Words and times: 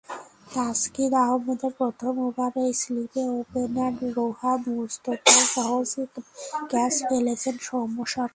তাসকিন 0.53 1.13
আহমেদের 1.25 1.71
প্রথম 1.77 2.13
ওভারেই 2.27 2.71
স্লিপে 2.73 3.23
ওপেনার 3.39 3.93
রোহান 4.17 4.59
মুস্তফার 4.75 5.43
সহজ 5.55 5.89
ক্যাচ 6.71 6.93
ফেলেছেন 7.09 7.55
সৌম্য 7.67 7.97
সরকার। 8.05 8.29